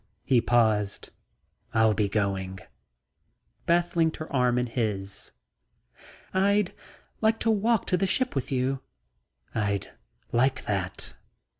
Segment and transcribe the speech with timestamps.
[0.23, 1.11] He paused.
[1.75, 2.57] "I'll be going..."
[3.67, 5.33] Beth linked her arm in his.
[6.33, 6.73] "I'd
[7.21, 8.81] like to walk to the ship with you."
[9.53, 9.91] "I'd
[10.31, 11.13] like that."